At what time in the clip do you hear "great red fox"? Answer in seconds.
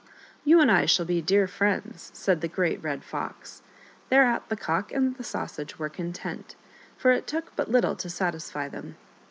2.47-3.61